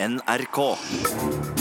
[0.00, 1.57] NRK.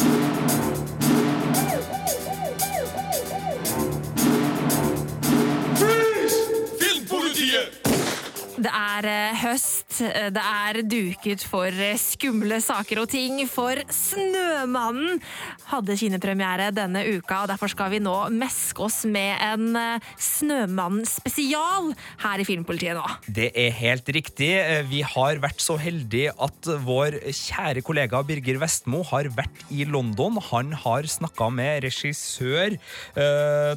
[8.67, 13.79] Det er eh, høst, eh, det er duket for eh, skumle saker og ting, for
[13.93, 15.21] Snømannen
[15.69, 19.77] hadde kinepremiere denne uka, og derfor skal vi nå meske oss med en
[20.19, 21.93] Snømannen-spesial
[22.25, 23.05] her i Filmpolitiet nå.
[23.31, 24.51] Det er helt riktig.
[24.91, 30.41] Vi har vært så heldige at vår kjære kollega Birger Vestmo har vært i London.
[30.49, 32.75] Han har snakka med regissør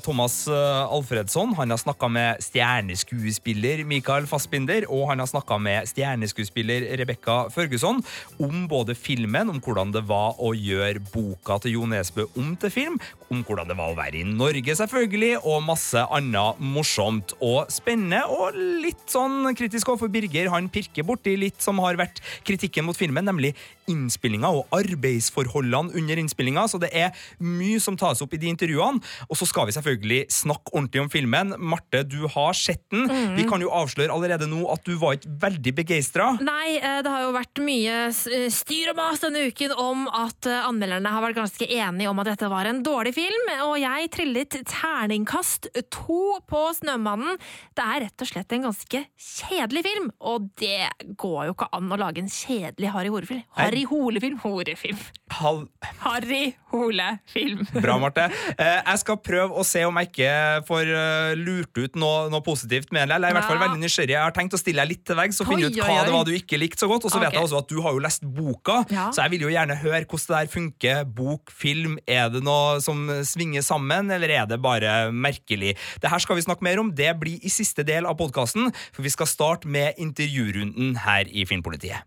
[0.03, 1.55] Thomas Alfredsson.
[1.61, 8.01] Han har snakka med stjerneskuespiller Michael Fassbinder, og han har snakka med stjerneskuespiller Rebekka Førgusson
[8.41, 12.73] om både filmen, om hvordan det var å gjøre boka til Jo Nesbø om til
[12.73, 17.71] film, om hvordan det var å være i Norge, selvfølgelig, og masse annet morsomt og
[17.73, 20.51] spennende, og litt sånn kritisk overfor Birger.
[20.55, 23.55] Han pirker borti litt som har vært kritikken mot filmen, nemlig
[23.91, 29.03] innspillinga og arbeidsforholdene under innspillinga, så det er mye som tas opp i de intervjuene.
[29.29, 31.55] Og så skal vi selvfølgelig snakke ordentlig om filmen.
[31.59, 33.09] Marte, du har sett den.
[33.37, 36.31] Vi kan jo avsløre allerede nå at du var ikke veldig begeistra.
[36.45, 40.49] Nei, eh, det har jo vært mye eh, styr og mas denne uken om at
[40.49, 44.11] eh, anmelderne har vært ganske enige om at dette var en dårlig film, og jeg
[44.15, 47.41] trillet terningkast to på Snømannen.
[47.77, 51.91] Det er rett og slett en ganske kjedelig film, og det går jo ikke an
[51.91, 53.45] å lage en kjedelig Harry Hole-film.
[53.59, 55.01] Harry Hole-film, horefilm.
[55.41, 55.65] Hal
[56.03, 57.65] Harry Hole-film.
[57.85, 58.29] Bra, Marte.
[58.59, 60.35] Jeg skal prøve å se om jeg ikke
[60.69, 60.91] får
[61.39, 63.17] lurt ut noe, noe positivt med det.
[63.17, 64.17] Eller jeg er i hvert fall veldig nysgjerrig.
[64.17, 66.15] Jeg har tenkt å stille deg litt til veggs og finne ut oi, hva det
[66.15, 67.07] var du ikke likte så godt.
[67.07, 69.09] Og så vet jeg også at du har jo lest boka, Ja.
[69.11, 71.05] så jeg vil jo gjerne høre hvordan det der funker.
[71.21, 75.77] Bok, film, er det noe som svinger sammen, eller er det bare merkelig?
[76.01, 76.91] Det her skal vi snakke mer om.
[76.95, 81.45] Det blir i siste del av podkasten, for vi skal starte med intervjurunden her i
[81.49, 82.03] Filmpolitiet.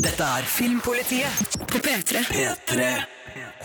[0.00, 2.24] Dette er Filmpolitiet på P3.
[2.28, 2.88] P3.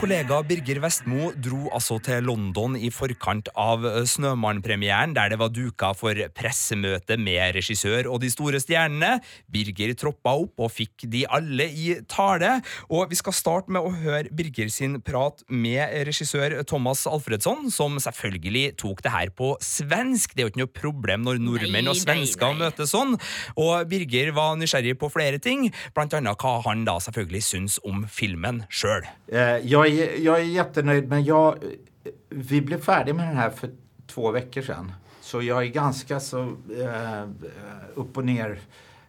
[0.02, 5.92] Kollega Birger Vestmo dro altså til London i forkant av Snømann-premieren, der det var duka
[5.94, 9.20] for pressemøte med regissør og de store stjernene.
[9.52, 12.56] Birger troppa opp og fikk de alle i tale.
[12.90, 18.00] Og vi skal starte med å høre Birger sin prat med regissør Thomas Alfredsson, som
[18.02, 20.34] selvfølgelig tok det her på svensk.
[20.34, 23.18] Det er jo ikke noe problem når nordmenn og svensker møtes sånn.
[23.60, 28.06] Og Birger var nysgjerrig på flere ting, blant annet hva han da selvfølgelig syns om
[28.10, 29.06] filmen sjøl.
[29.32, 31.56] Eh, Jag är, jag är jättenöjd, men jag,
[32.30, 33.70] vi blev färdiga med den här för
[34.08, 34.92] två veckor sedan.
[35.22, 36.42] Så jag är ganska så
[36.80, 37.30] eh,
[37.94, 38.60] upp och ner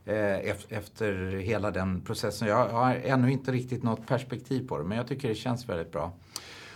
[0.05, 2.49] eh, efter hela den processen.
[2.49, 5.93] Jag har ännu inte riktigt något perspektiv på det, men jag tycker det känns väldigt
[5.93, 6.13] bra.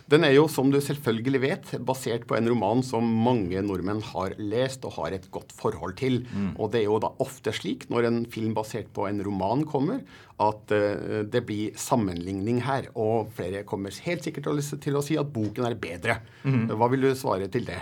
[0.08, 4.36] Den er jo, som du selvfølgelig vet, basert på en roman som mange nordmenn har
[4.38, 6.20] lest og har et godt forhold til.
[6.62, 10.04] Og det er jo da ofte slik når en film basert på en roman kommer,
[10.38, 12.86] at uh, det blir sammenligning her.
[12.94, 14.46] Og flere kommer helt sikkert
[14.84, 16.20] til å- si at boken er bedre.
[16.44, 17.80] Hva vil du svare til det?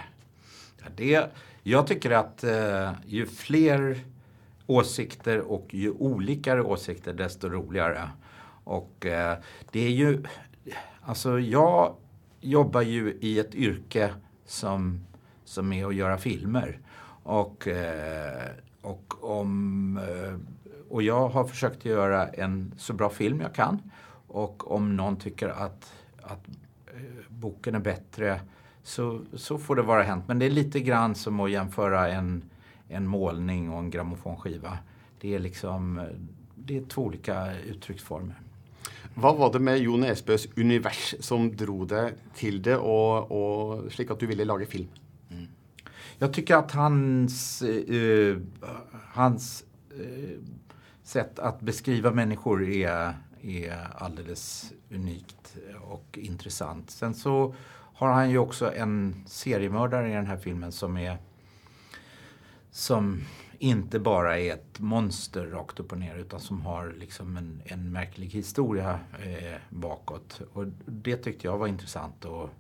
[0.80, 1.30] Ja, Det,
[1.64, 3.98] jeg tycker at uh, ju fler
[4.66, 8.08] åsikter och ju olikare åsikter desto roligere.
[8.64, 9.34] Och uh,
[9.72, 10.22] det är ju,
[11.02, 11.96] alltså jag
[12.44, 15.00] jobbar ju i ett yrke som,
[15.44, 16.78] som är att göra filmer.
[17.22, 18.50] Och, eh,
[18.82, 20.34] och, om, eh,
[20.88, 23.90] och jag har försökt göra en så bra film jag kan.
[24.26, 26.48] Och om någon tycker att, att
[26.86, 28.40] eh, boken är bättre
[28.82, 30.24] så, så får det vara hänt.
[30.28, 32.42] Men det är lite grann som att jämföra en,
[32.88, 34.78] en målning och en grammofonskiva.
[35.20, 36.00] Det är liksom
[36.54, 38.36] det är två olika uttrycksformer.
[39.14, 44.10] Hva var det med Jo Nesbøs univers som dro deg til det, og, og slik
[44.10, 44.90] at du ville lage film?
[46.18, 48.36] Jag tycker att hans, eh,
[49.12, 50.38] hans eh,
[51.02, 56.90] sätt att beskriva människor är, är alldeles unikt och intressant.
[56.90, 61.18] Sen så har han ju också en seriemördare i den här filmen som är
[62.70, 63.24] som
[63.58, 67.92] inte bara är ett monster rakt upp och ner utan som har liksom en, en
[67.92, 70.40] märklig historia eh, bakåt.
[70.52, 72.50] Och det tyckte jag var intressant att,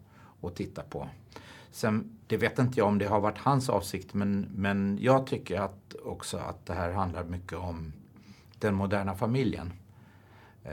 [0.40, 1.08] att titta på.
[1.70, 5.60] Sen, det vet inte jag om det har varit hans avsikt men, men jag tycker
[5.60, 7.92] att också att det här handlar mycket om
[8.58, 9.72] den moderna familjen.
[10.64, 10.72] Eh,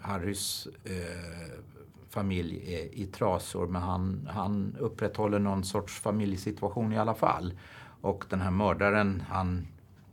[0.00, 1.60] Harrys eh,
[2.08, 7.54] familj är i trasor men han, han upprätthåller någon sorts familjesituation i alla fall.
[8.00, 9.66] Och den här mördaren han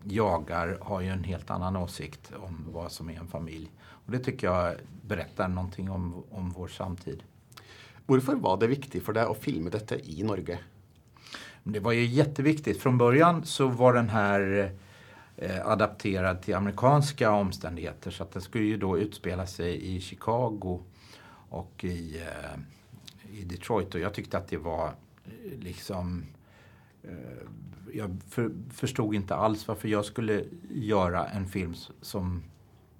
[0.03, 3.71] jagar har ju en helt annan åsikt om vad som är en familj.
[3.81, 7.23] Och det tycker jag berättar någonting om, om vår samtid.
[8.05, 10.59] Hvorfor var det viktig for deg å filme dette i Norge?
[11.63, 12.81] Det var ju jätteviktigt.
[12.81, 14.71] Från början så var den här
[15.37, 18.11] eh, adapterad till amerikanska omständigheter.
[18.11, 20.79] Så att den skulle ju då utspela sig i Chicago
[21.49, 22.59] och i, eh,
[23.39, 23.95] i Detroit.
[23.95, 26.23] Och jag tyckte att det var eh, liksom
[27.93, 32.43] jag för, förstod inte alls varför jag skulle göra en film som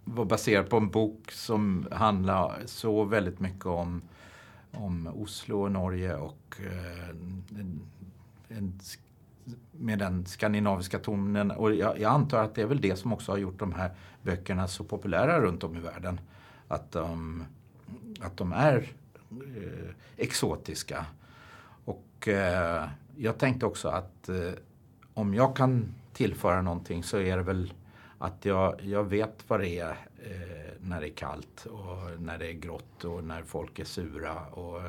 [0.03, 4.01] var baserad på en bok som handlar så väldigt mycket om,
[4.71, 7.81] om Oslo och Norge och eh, en,
[8.47, 8.79] en,
[9.71, 11.51] med den skandinaviska tonen.
[11.51, 13.91] Och jag, jag, antar att det är väl det som också har gjort de här
[14.21, 16.19] böckerna så populära runt om i världen.
[16.67, 17.43] Att de,
[18.19, 18.91] att de är
[19.31, 21.05] eh, exotiska.
[21.85, 24.51] Och eh, jag tänkte också att eh,
[25.13, 27.73] om jag kan tillföra någonting så är det väl
[28.17, 32.47] att jag, jag vet vad det är eh, när det är kallt och när det
[32.47, 34.81] är grått och när folk är sura och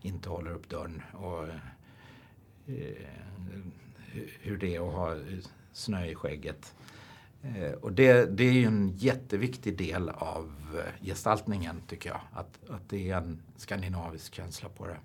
[0.00, 1.02] inte håller upp dörren.
[1.12, 1.44] Och,
[2.66, 3.06] eh,
[4.40, 5.16] hur det är att ha
[5.72, 6.74] snö i skägget.
[7.42, 10.52] Eh, och det, det är ju en jätteviktig del av
[11.00, 12.20] gestaltningen tycker jag.
[12.32, 14.98] Att, att det är en skandinavisk känsla på det.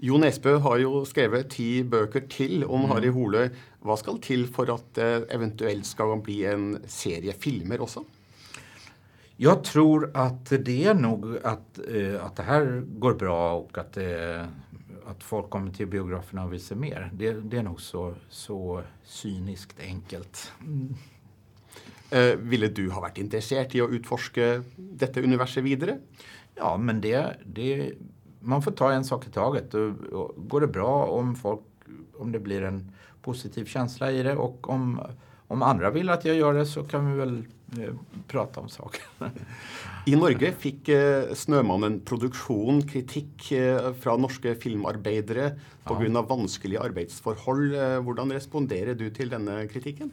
[0.00, 2.92] Jo Nesbø har jo skrevet ti bøker til om mm.
[2.94, 3.42] Harry Hole.
[3.84, 8.06] Hva skal til for at det eventuelt skal bli en serie filmer også?
[9.40, 12.66] Jeg tror at det er nok at, at det her
[13.00, 14.48] går bra og at, uh,
[15.10, 17.08] att folk kommer til biografene og viser se mer.
[17.12, 20.52] Det, det er nok så, så cyniskt enkelt.
[20.60, 20.92] Mm.
[22.10, 25.98] Uh, ville du ha vært interessert i å utforske dette universet videre?
[26.58, 27.96] Ja, men det, det
[28.40, 29.72] man får ta en sak i taget.
[30.36, 31.60] Går det bra om, folk,
[32.18, 32.92] om det blir en
[33.22, 35.00] positiv känsla i det och om,
[35.46, 37.44] om andra vill att jag gör det så kan vi väl
[37.78, 37.94] eh,
[38.28, 39.30] prata om saken.
[40.06, 45.52] I Norge fikk eh, 'Snømannen' produksjon kritikk eh, fra norske filmarbeidere
[45.84, 46.08] pga.
[46.08, 46.22] Ja.
[46.22, 47.76] vanskelige arbeidsforhold.
[48.04, 50.12] Hvordan responderer du til denne kritikken?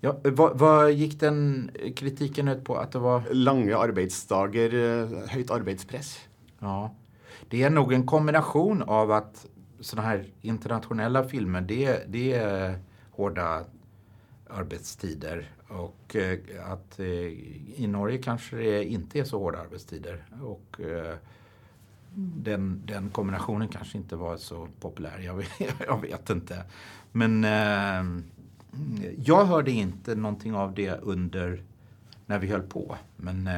[0.00, 2.76] Ja, hva, hva, gikk den kritikken ut på?
[2.78, 4.76] At det var Lange arbeidsdager,
[5.32, 6.27] høyt arbeidspress?
[6.58, 6.94] Ja.
[7.48, 9.46] Det är nog en kombination av att
[9.80, 12.78] sådana här internationella filmer, det, det är
[13.10, 13.64] hårda
[14.50, 15.50] arbetstider.
[15.68, 16.38] Och eh,
[16.72, 17.06] att eh,
[17.76, 20.24] i Norge kanske det inte är så hårda arbetstider.
[20.42, 21.14] Och eh,
[22.14, 25.18] den, den kombinationen kanske inte var så populär.
[25.18, 25.48] Jag vet,
[25.86, 26.64] jag vet inte.
[27.12, 27.42] Men
[29.16, 31.62] jag hörde inte någonting av det under
[32.26, 32.96] när vi höll på.
[33.16, 33.48] Men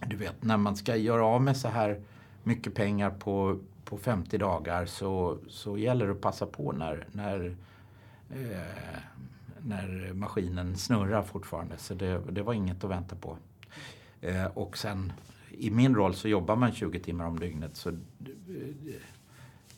[0.00, 2.00] du vet när man ska göra av med så här
[2.42, 7.56] mycket pengar på, på 50 dagar så, så gäller det att passa på när, när,
[8.30, 8.98] eh,
[9.62, 11.78] när maskinen snurrar fortfarande.
[11.78, 13.36] Så det, det var inget att vänta på.
[14.20, 15.12] Eh, och sen
[15.50, 17.76] i min roll så jobbar man 20 timmar om dygnet.
[17.76, 17.98] Så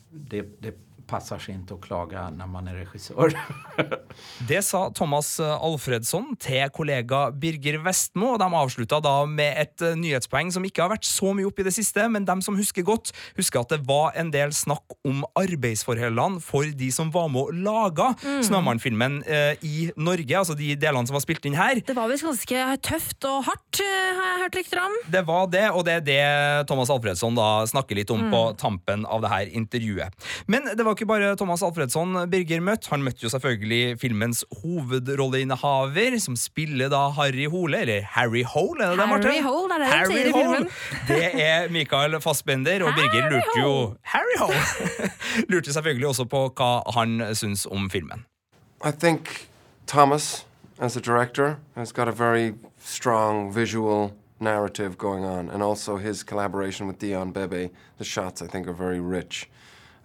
[0.09, 3.33] det, det passar seg ikke å klage når man er regissør.
[4.49, 8.33] det sa Thomas Alfredsson til kollega Birger Vestmo.
[8.35, 11.61] og De avslutta da med et eh, nyhetspoeng som ikke har vært så mye opp
[11.61, 14.97] i det siste, men de som husker godt, husker at det var en del snakk
[15.07, 18.41] om arbeidsforholdene for de som var med og laga mm.
[18.47, 21.81] Snømann-filmen eh, i Norge, altså de delene som var spilt inn her.
[21.85, 24.97] Det var visst ganske tøft og hardt, eh, har jeg hørt rykter om.
[25.17, 26.21] Det var det, og det er det
[26.69, 28.31] Thomas Alfredsson da snakker litt om mm.
[28.33, 30.29] på tampen av det her intervjuet.
[30.51, 32.89] Men det var ikke bare Thomas Alfredsson Birger møtt.
[32.91, 38.97] Han møtte jo selvfølgelig filmens hovedrolleinnehaver, som spiller da Harry Hole, eller Harry Hole, er
[38.99, 40.67] det Harry det, Hole, er det Harry de sier i filmen.
[41.07, 43.71] Det er Michael Fassbender, og Birger lurte jo
[44.11, 45.09] Harry Hole!
[45.51, 48.25] lurte selvfølgelig også på hva han syns om filmen.
[48.83, 49.47] I think
[49.87, 50.45] Thomas,
[50.79, 52.53] as a director, has got a very
[52.83, 57.69] strong visual narrative going on, and also his collaboration with Dion Bebe.
[57.97, 59.49] The shots, I think, are very rich.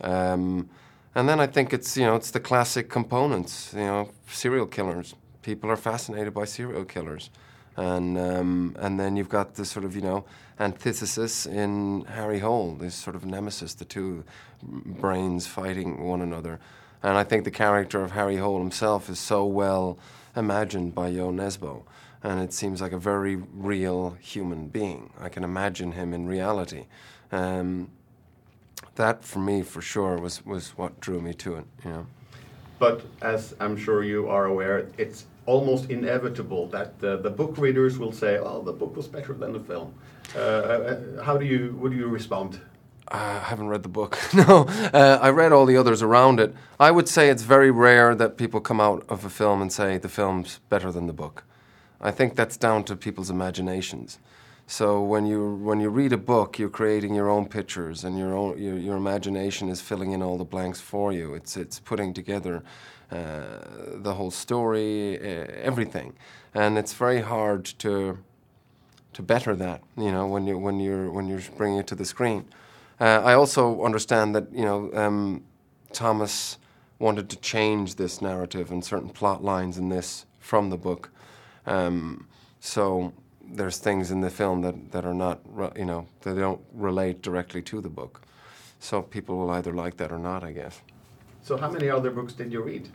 [0.01, 0.69] Um,
[1.15, 3.73] and then I think it's you know it's the classic components.
[3.73, 5.15] You know, serial killers.
[5.43, 7.31] People are fascinated by serial killers,
[7.77, 10.25] and um, and then you've got this sort of you know
[10.59, 14.25] antithesis in Harry Hole, this sort of nemesis, the two
[14.63, 16.61] brains fighting one another.
[17.03, 19.99] And I think the character of Harry Hole himself is so well
[20.35, 21.83] imagined by Jo Nesbo.
[22.23, 25.13] And it seems like a very real human being.
[25.21, 26.87] I can imagine him in reality.
[27.31, 27.91] Um,
[28.97, 31.67] that for me, for sure, was was what drew me to it.
[31.85, 32.07] You know.
[32.79, 37.99] But as I'm sure you are aware, it's almost inevitable that the, the book readers
[37.99, 39.95] will say, "Oh, the book was better than the film."
[40.35, 42.61] Uh, uh how do you would you respond?
[43.09, 44.19] I haven't read the book.
[44.35, 46.55] no, uh, I read all the others around it.
[46.81, 49.99] I would say it's very rare that people come out of a film and say
[49.99, 51.45] the film's better than the book.
[52.01, 54.19] I think that's down to people's imaginations.
[54.67, 58.35] So when you when you read a book, you're creating your own pictures, and your
[58.35, 61.35] own your, your imagination is filling in all the blanks for you.
[61.35, 62.63] It's it's putting together
[63.13, 63.59] uh,
[63.97, 66.15] the whole story, uh, everything,
[66.55, 68.19] and it's very hard to
[69.13, 69.83] to better that.
[69.99, 72.47] You know, when you when you're when you're bringing it to the screen.
[73.01, 75.43] Uh, I also understand that you know um,
[75.93, 76.59] Thomas
[76.99, 81.11] wanted to change this narrative and certain plot lines in this from the book.
[81.67, 82.29] Um,
[82.61, 83.13] so
[83.51, 85.41] there's things in the film that, that are not,
[85.77, 88.21] you know, they don't relate directly to the book.
[88.81, 90.81] So people will either like that or not, I guess.
[91.43, 92.89] So how many other books did you read?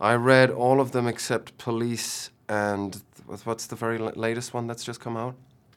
[0.00, 4.66] I read all of them except Police and wh- what's the very la- latest one
[4.66, 5.34] that's just come out?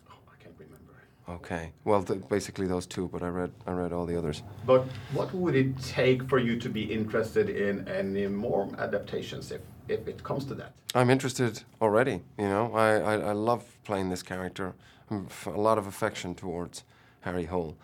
[0.09, 0.93] Oh, I can't remember.
[1.29, 4.41] Okay, well, th- basically those two, but I read I read all the others.
[4.65, 9.61] But what would it take for you to be interested in any more adaptations if,
[9.87, 10.73] if it comes to that?
[10.93, 12.21] I'm interested already.
[12.37, 14.73] You know, I, I, I love playing this character.
[15.11, 16.83] F- a lot of affection towards
[17.21, 17.77] Harry Hole.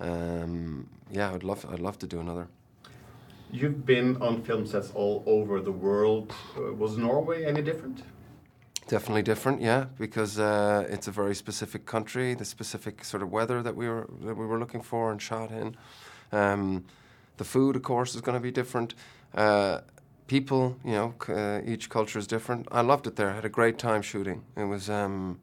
[0.00, 2.48] Um, yeah, I'd love I'd love to do another.
[3.50, 6.32] You've been on film sets all over the world.
[6.56, 8.02] Uh, was Norway any different?
[8.88, 13.62] Definitely different, yeah, because uh, it's a very specific country, the specific sort of weather
[13.62, 15.76] that we were that we were looking for and shot in.
[16.32, 16.84] Um,
[17.38, 18.94] the food, of course, is going to be different.
[19.34, 19.80] Uh,
[20.28, 22.68] people, you know, uh, each culture is different.
[22.70, 23.30] I loved it there.
[23.30, 24.44] I had a great time shooting.
[24.56, 25.40] It was um,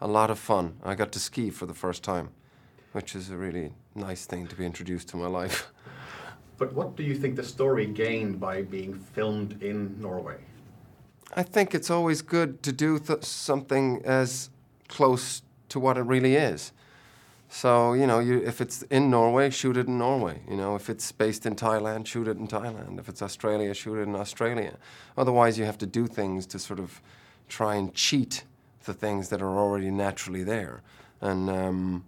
[0.00, 0.76] a lot of fun.
[0.84, 2.28] I got to ski for the first time,
[2.92, 5.72] which is a really nice thing to be introduced to my life.
[6.56, 10.36] But what do you think the story gained by being filmed in Norway?
[11.34, 14.50] I think it's always good to do th- something as
[14.86, 16.70] close to what it really is.
[17.54, 20.40] So you know, you, if it's in Norway, shoot it in Norway.
[20.50, 22.98] You know, if it's based in Thailand, shoot it in Thailand.
[22.98, 24.76] If it's Australia, shoot it in Australia.
[25.16, 27.00] Otherwise, you have to do things to sort of
[27.48, 28.42] try and cheat
[28.86, 30.82] the things that are already naturally there.
[31.20, 32.04] And um,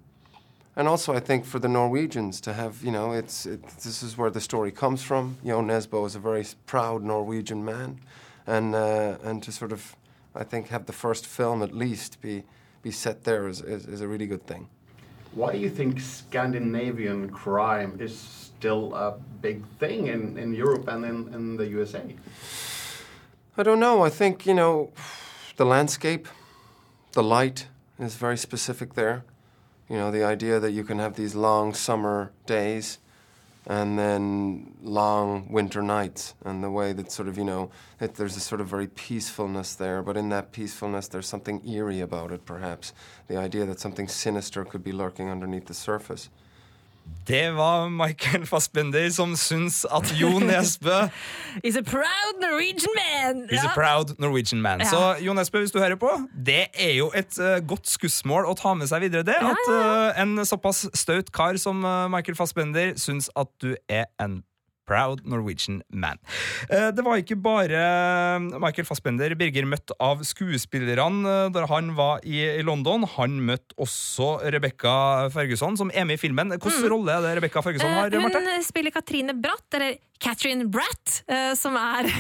[0.75, 4.19] and also, I think for the Norwegians to have, you know, it's it, this is
[4.19, 5.39] where the story comes from.
[5.45, 8.01] Jo Nesbo is a very proud Norwegian man,
[8.49, 9.95] and uh, and to sort of,
[10.35, 12.43] I think, have the first film at least be
[12.83, 14.67] be set there is, is, is a really good thing.
[15.37, 21.05] Why do you think Scandinavian crime is still a big thing in, in Europe and
[21.05, 22.17] in, in the USA?
[23.59, 24.03] I don't know.
[24.03, 24.93] I think you know,
[25.57, 26.27] the landscape,
[27.13, 27.67] the light
[27.99, 29.25] is very specific there.
[29.91, 32.97] You know, the idea that you can have these long summer days
[33.67, 38.41] and then long winter nights, and the way that sort of, you know, there's a
[38.41, 42.93] sort of very peacefulness there, but in that peacefulness, there's something eerie about it, perhaps.
[43.27, 46.29] The idea that something sinister could be lurking underneath the surface.
[47.27, 51.09] Det var Michael Fassbender som syns at Jo Nesbø
[51.65, 53.49] He's a proud Norwegian man!
[53.51, 54.81] is a proud Norwegian man.
[54.81, 54.87] Ja.
[54.87, 56.11] Så Jo Nesbø, hvis du hører på,
[56.47, 59.27] det er jo et uh, godt skussmål å ta med seg videre.
[59.27, 63.75] det, Ja, At eh, en såpass staut kar som uh, Michael Fassbender syns at du
[63.89, 64.43] er en
[64.87, 66.19] proud Norwegian man.
[66.71, 67.81] Eh, Det var ikke bare
[68.63, 73.05] Michael Fassbender Birger møtte av skuespillerne eh, da han var i London.
[73.17, 76.55] Han møtte også Rebekka Ferguson, som er med i filmen.
[76.57, 78.41] Hvilken rolle er det Rebekka Ferguson har, Eh, Marte?
[78.47, 82.07] Hun spiller Katrine Bratt, eller Catherine Bratt, eh, som er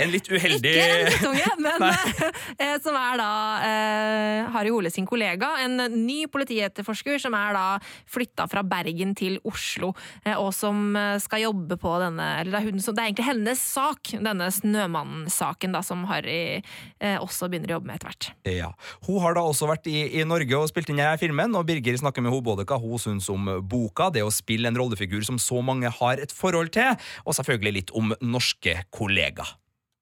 [0.00, 1.82] En litt uheldig Ikke en drittunge, men
[2.60, 3.28] eh, som er da
[3.64, 5.50] eh, Harry Ole sin kollega.
[5.64, 5.76] En
[6.06, 7.64] ny politietterforsker som er da
[8.08, 9.92] flytta fra Bergen til Oslo,
[10.24, 13.10] eh, og som eh, skal jobbe på denne Eller det er, hun som, det er
[13.10, 18.30] egentlig hennes sak, denne Snømannen-saken, som Harry eh, også begynner å jobbe med etter hvert.
[18.48, 18.72] Ja.
[19.06, 22.00] Hun har da også vært i, i Norge og spilt inn denne filmen, og Birger
[22.00, 25.40] snakker med henne både hva hun syns om boka, det å spille en rollefigur som
[25.40, 29.56] så mange har et forhold til, og selvfølgelig litt om norske kollegaer.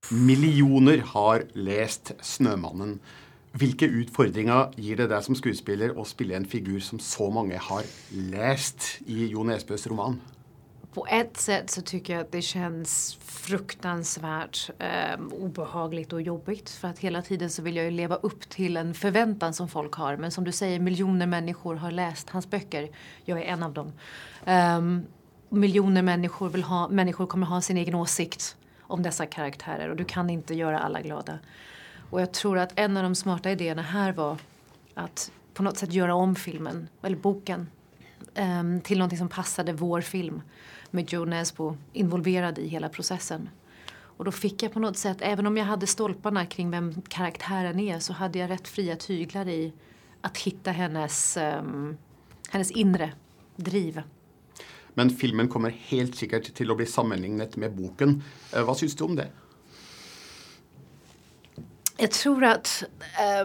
[0.09, 2.99] Millioner har lest 'Snømannen'.
[3.57, 7.87] Hvilke utfordringer gir det deg som skuespiller å spille en figur som så mange har
[8.13, 10.19] lest i Jo Nesbøs roman?
[10.93, 16.69] På ett sätt så tycker jag att det känns fruktansvärt eh, obehagligt och jobbigt.
[16.69, 19.93] För att hela tiden så vill jag ju leva upp till en förväntan som folk
[19.93, 20.17] har.
[20.17, 22.89] Men som du säger, miljoner människor har läst hans böcker.
[23.25, 23.93] Jag är en av dem.
[24.45, 25.05] Ehm,
[25.49, 29.89] miljoner människor, vill ha, människor kommer ha sin egen åsikt om dessa karaktärer.
[29.89, 31.39] Och du kan inte göra alla glada.
[32.09, 34.37] Och jag tror att en av de smarta idéerna här var
[34.93, 37.67] att på något sätt göra om filmen, eller boken,
[38.35, 40.41] ehm, till någonting som passade vår film
[40.91, 43.49] med Joe Nesbo involverad i hela processen.
[43.91, 47.79] Och då fick jag på något sätt, även om jag hade stolparna kring vem karaktären
[47.79, 49.73] är så hade jag rätt fria tyglar i
[50.21, 51.97] att hitta hennes, um,
[52.49, 53.13] hennes inre
[53.55, 54.01] driv.
[54.93, 58.23] Men filmen kommer helt sikkert til å bli sammenlignet med boken.
[58.53, 59.29] Eh, Hva syns du om det?
[61.97, 62.83] Jag tror att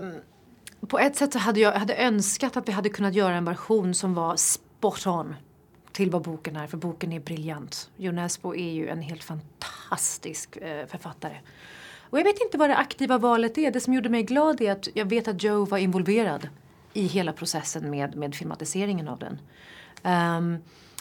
[0.03, 0.13] um,
[0.89, 3.95] på ett sätt så hade jag hade önskat att vi hade kunnat göra en version
[3.95, 5.35] som var spot on
[5.95, 7.87] till hva boken er, for boken er briljant.
[8.03, 11.39] Jo Nesbø er jo en helt fantastisk eh, forfatter.
[12.11, 13.73] Og jeg vet ikke hva det aktiva valet er.
[13.75, 16.49] Det som gjorde meg glad er at jeg vet at Joe var involverad
[16.95, 19.39] i hele processen med, med filmatiseringen av den.
[20.05, 20.51] Um,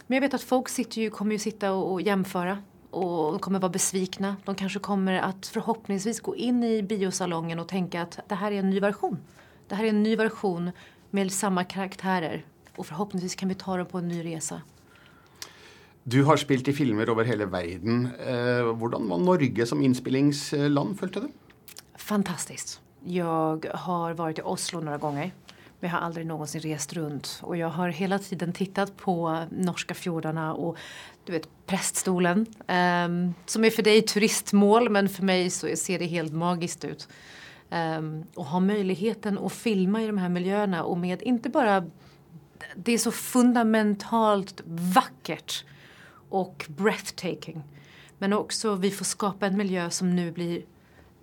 [0.07, 2.57] men jeg vet at folk ju, kommer jo sitta og, og jamføre
[2.93, 4.35] og kommer vara besvikna.
[4.45, 8.59] De kanskje kommer att förhoppningsvis gå in i biosalongen og tenke at det här är
[8.59, 9.17] en ny version.
[9.67, 10.71] Det här är en ny version
[11.09, 12.45] med samme karaktärer
[12.77, 14.61] og forhåpentligvis kan vi ta dem på en ny resa.
[16.03, 18.09] Du har spilt i filmer over hele verden.
[18.19, 21.29] Eh, hvordan var Norge som innspillingsland, følte du?
[21.95, 22.79] Fantastisk.
[23.07, 25.31] Jeg har vært i Oslo noen ganger.
[25.83, 27.31] Jag har aldri noensinne rest rundt.
[27.43, 29.15] Og jeg har hele tiden tittet på
[29.51, 30.79] norske fjordene og
[31.27, 32.45] du vet preststolen.
[32.67, 37.07] Um, som er for deg turistmål men for meg så ser det helt magisk ut.
[37.71, 41.83] Um, ha muligheten å filme i de her miljøene og med ikke bare
[42.79, 44.61] det er så fundamentalt
[44.95, 45.63] vackert
[46.33, 47.63] och breathtaking.
[48.17, 50.65] Men också vi får skapa en miljö som nu blir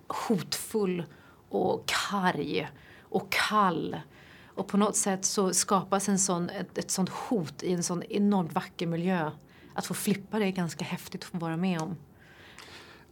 [0.07, 1.03] hotfull
[1.49, 2.69] och karg
[3.01, 3.99] och kall.
[4.45, 8.03] Och på något sätt så skapas en sån, ett, ett sånt hot i en sån
[8.03, 9.31] enormt vacker miljö.
[9.73, 11.95] Att få flippa det är ganska häftigt att få vara med om.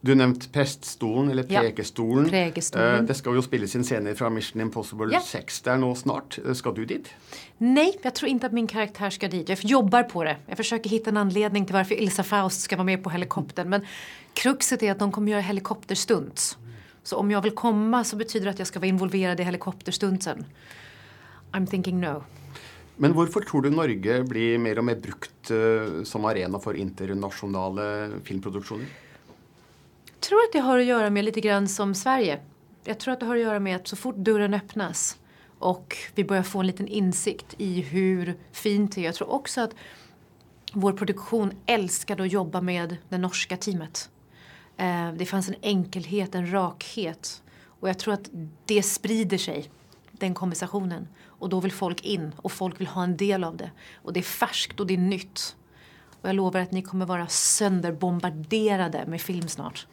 [0.01, 1.60] Du nevnte Preststolen, eller Ja.
[1.62, 2.29] Prekestolen.
[2.29, 3.00] Prekestolen.
[3.01, 5.20] Eh, det skal jo spilles inn scener fra Mission Impossible Ja.
[5.20, 6.39] 6 der nå snart.
[6.46, 7.10] Eh, Skal du dit?
[7.60, 9.46] Nei, jeg tror ikke at min karakter skal dit.
[9.48, 10.38] Jeg jobber på det.
[10.48, 13.68] Jeg forsøker å finne en anledning til hvorfor Ilsa Faust skal være med på helikopteren.
[13.68, 13.84] Men
[14.36, 16.56] kruxet er at de kommer gjøre helikopterstunts.
[17.03, 20.46] Så om jeg vil komme, så betyder det at jeg skal være involvert i helikopterstuntsen.
[21.53, 22.24] I'm thinking no.
[22.98, 28.22] Men hvorfor tror du Norge blir mer og mer brukt uh, som arena for internasjonale
[28.24, 28.88] filmproduksjoner?
[30.19, 32.39] Tror att det har att göra med lite grann som Sverige.
[32.83, 35.17] Jag tror att det har att göra med att så fort dörren öppnas
[35.59, 39.05] och vi börjar få en liten insikt i hur fint det är.
[39.05, 39.75] Jag tror också att
[40.73, 44.09] vår produktion älskade att jobba med det norska teamet.
[44.77, 47.43] Eh, Det fanns en enkelhet, en rakhet.
[47.65, 48.29] Och jag tror att
[48.65, 49.69] det sprider sig,
[50.11, 51.07] den konversationen.
[51.25, 53.71] Och då vill folk in och folk vill ha en del av det.
[53.95, 55.55] Och det är färskt och det är nytt.
[56.21, 59.88] Och jag lovar att ni kommer vara sönderbombarderade med film snart.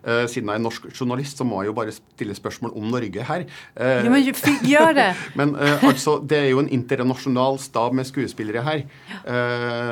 [0.00, 3.24] Eh, siden jeg er norsk journalist, så må jeg jo bare stille spørsmål om Norge
[3.28, 3.44] her.
[3.76, 5.08] Eh, Ja, men gjør det!
[5.38, 8.84] Men eh, altså, det er jo en internasjonal stab med skuespillere her.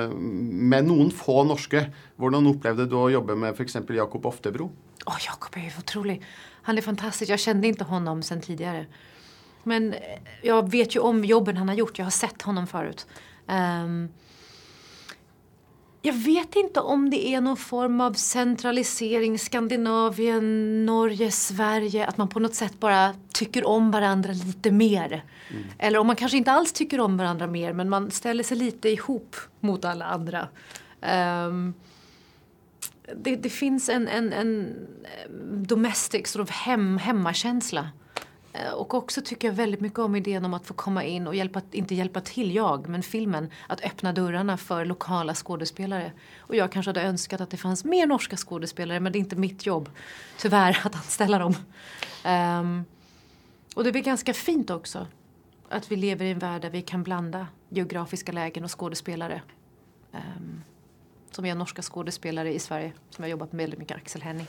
[0.08, 1.84] Med noen få norske.
[2.18, 3.76] Hvordan opplevde du å jobbe med f.eks.
[3.98, 4.70] Jakob Oftebro?
[5.08, 6.18] Åh, Jakob er jo utrolig.
[6.68, 7.30] Han er fantastisk.
[7.32, 8.86] Jeg kjente ikke honom sen tidligere.
[9.68, 9.92] Men
[10.44, 12.00] jeg vet jo om jobben han har gjort.
[12.00, 12.90] Jeg har sett honom før.
[13.52, 14.08] Ehm,
[16.02, 22.28] jag vet inte om det är någon form av centralisering, Skandinavien, Norge, Sverige, att man
[22.28, 25.24] på något sätt bara tycker om varandra lite mer.
[25.78, 28.88] Eller om man kanske inte alls tycker om varandra mer, men man ställer sig lite
[28.88, 30.48] ihop mot alla andra.
[31.46, 31.74] Um,
[33.16, 37.88] det, det finns en, en, en eh, domestic sort of hem, hemmakänsla.
[38.58, 41.34] Eh, Och också tycker jag väldigt mycket om idén om att få komma in och
[41.34, 46.12] hjälpa, inte hjälpa till jag, men filmen, att öppna dörrarna för lokala skådespelare.
[46.38, 49.36] Och jag kanske hade önskat att det fanns mer norska skådespelare, men det är inte
[49.36, 49.90] mitt jobb,
[50.38, 51.54] tyvärr, att anställa dem.
[52.26, 52.84] Um,
[53.74, 55.06] och det blir ganske fint också,
[55.68, 59.42] att vi lever i en värld där vi kan blanda geografiska lägen och skådespelare.
[60.12, 60.62] Um,
[61.30, 64.46] som är norska skådespelare i Sverige, som jag har jobbat med väldigt mycket, Axel Henning.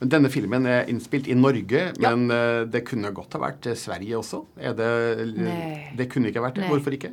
[0.00, 2.14] Men Denne filmen er innspilt i Norge, Ja.
[2.14, 4.44] men uh, det kunne godt ha vært eh, Sverige også.
[4.56, 4.88] Det,
[5.38, 5.92] Nej.
[5.96, 6.68] det kunne ikke ha vært det.
[6.68, 7.12] Hvorfor ikke?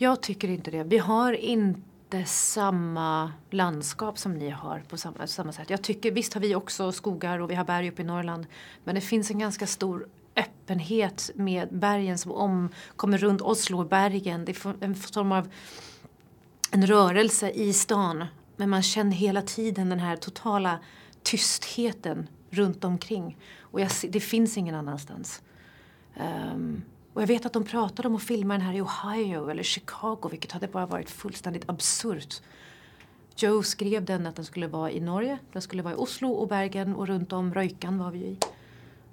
[0.00, 0.84] Jeg syns ikke det.
[0.90, 5.70] Vi har ikke samme landskap som ni har på samme, samme sätt.
[5.70, 8.46] Jag tycker, visst har vi også skogar og vi har berg oppe i Norrland.
[8.84, 14.44] Men det finns en ganske stor öppenhet med bergen som om, kommer rundt Oslo bergen.
[14.44, 15.48] Det er en form av
[16.72, 18.24] en rørelse i stan.
[18.56, 20.78] Men man kjenner hele tiden den här totala
[21.22, 23.36] tystheten rundt omkring.
[23.60, 25.42] Och jag, det finns ingen annanstans.
[26.16, 29.62] Um, och jag vet att de pratade om att filma den här i Ohio eller
[29.62, 32.42] Chicago, vilket hade bara varit fullständigt absurt.
[33.36, 36.48] Joe skrev den att den skulle vara i Norge, den skulle vara i Oslo och
[36.48, 38.38] Bergen och runt om Røykan var vi i.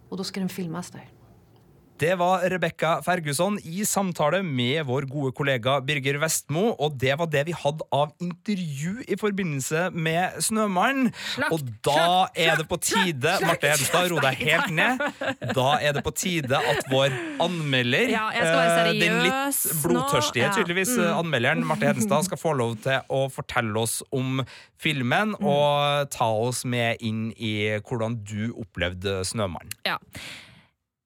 [0.09, 1.09] Och då ska den filmas där.
[1.97, 7.25] Det var Rebekka Ferguson i samtale med vår gode kollega Birger Vestmo, og det var
[7.33, 11.09] det vi hadde av intervju i forbindelse med Snømannen.
[11.49, 15.01] Og da er det på tide Marte Hedenstad, ro deg helt ned.
[15.57, 21.17] Da er det på tide at vår anmelder, Ja, eh, den litt blodtørstige tydeligvis Mm.
[21.25, 24.43] anmelderen Marte Hedenstad, skal få lov til å fortelle oss om
[24.77, 25.45] filmen Mm.
[25.45, 29.73] og ta oss med inn i hvordan du opplevde Snømannen.
[29.85, 29.97] Ja.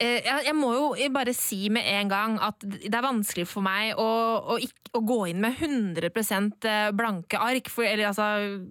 [0.01, 3.95] Eh, jeg, må jo bare si med en gang at det er vanskelig for meg
[3.99, 4.09] å,
[4.55, 4.57] å,
[4.97, 8.27] å gå inn med 100% blanke ark, for, eller altså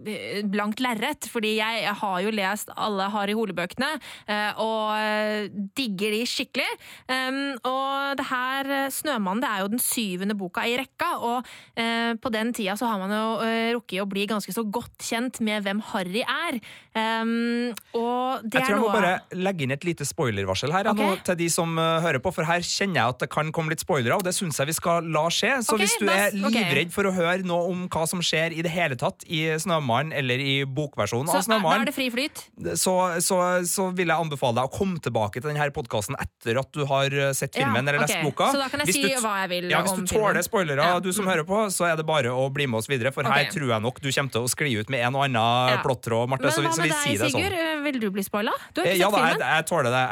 [0.09, 3.93] eh, blankt lerret, fordi jeg har jo lest alle Harry Hole-bøkene
[4.27, 6.69] eh, og eh, digger de skikkelig.
[7.11, 12.15] Og det her, eh, 'Snømannen', det er jo den syvende boka i rekka, og eh,
[12.15, 15.41] på den tida så har man jo eh, rukket å bli ganske så godt kjent
[15.41, 16.61] med hvem Harry er.
[16.91, 20.89] Um, og det Jeg tror jeg må noe bare legge inn et lite spoilervarsel her
[20.91, 21.05] okay.
[21.05, 23.75] Nå, til de som uh, hører på, for her kjenner jeg at det kan komme
[23.75, 25.53] litt spoilere, og det syns jeg vi skal la skje.
[25.67, 28.65] Så okay, hvis du er livredd for å høre noe om hva som skjer i
[28.65, 34.09] det hele tatt i Snømannen eller i bokversjonen så av Snømannen, så, så, så vil
[34.11, 37.61] jeg anbefale deg å komme tilbake til denne podkasten etter at du har sett sett
[37.61, 38.09] Ja, filmen eller ok.
[38.09, 38.51] lest boka.
[38.53, 40.83] Så da kan jeg Hvis si du- hva jeg vil ja, Hvis du tåler spoilere,
[40.83, 43.23] Ja, du som hører på, så er det bare å bli med oss videre, for
[43.23, 45.83] her tror jeg nok du kommer til å skli ut med en og annen Ja.
[45.83, 46.43] plottråd, Marte.
[46.43, 47.31] Men Så, så med deg, sånn.
[47.37, 47.53] Sigurd?
[47.61, 48.53] Eh, Vil du bli spoila?
[48.75, 49.55] Du har Eh, ikke Ja sett da, jeg, filmen?
[49.57, 50.05] jeg tåler det.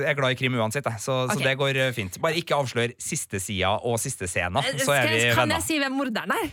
[0.00, 0.84] Jeg er glad i krim uansett.
[1.00, 1.36] Så, okay.
[1.36, 2.20] så det går eh, fint.
[2.20, 5.34] Bare ikke avslør siste sida og siste scena, så er vi venner.
[5.34, 6.50] kan jeg si hvem morderen er?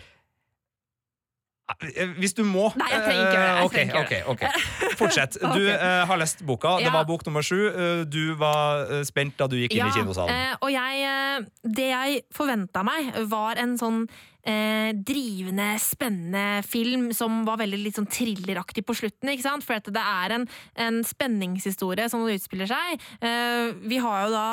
[2.17, 4.93] Hvis du må Nei, jeg trenger ikke gjøre det, jeg eh, trenger ok, ok, ok.
[5.01, 5.35] Fortsett.
[5.57, 6.77] Du eh, har lest boka.
[6.79, 6.93] Det Ja.
[6.95, 7.59] var bok nummer sju.
[8.07, 10.55] Du var spent da du gikk inn i kinosalen.
[10.61, 14.07] og jeg, det jeg forventa meg, var en sånn
[14.47, 19.33] eh, drivende, spennende film som var veldig litt sånn thrilleraktig på slutten.
[19.33, 19.67] ikke sant?
[19.67, 20.47] For det er en,
[20.87, 23.05] en spenningshistorie som utspiller seg.
[23.21, 24.47] Eh, vi har jo da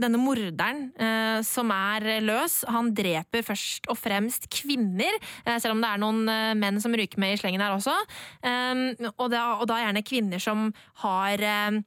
[0.00, 5.84] denne morderen eh, som er løs, han dreper først og fremst kvinner, eh, selv om
[5.84, 7.94] det er noen eh, menn som ryker med i slengen her også.
[8.40, 8.86] Um,
[9.18, 10.70] og, da, og da gjerne kvinner som
[11.04, 11.82] har eh,